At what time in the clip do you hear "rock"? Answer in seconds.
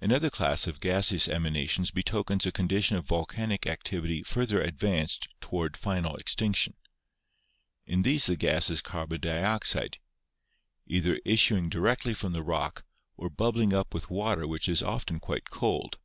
12.42-12.86